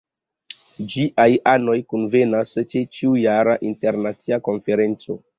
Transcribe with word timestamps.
Ĝiaj 0.93 1.25
anoj 1.51 1.75
kunvenas 1.93 2.53
ĉe 2.71 2.81
ĉiujara 2.95 3.53
Internacia 3.73 4.41
Konferenco. 4.49 5.19